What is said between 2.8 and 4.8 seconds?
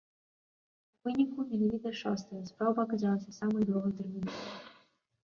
аказалася самай доўгатэрміновай.